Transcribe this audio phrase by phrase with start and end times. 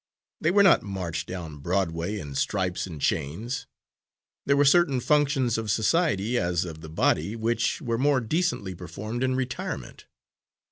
[0.39, 3.67] They were not marched down Broadway in stripes and chains.
[4.47, 9.23] There were certain functions of society, as of the body, which were more decently performed
[9.23, 10.07] in retirement.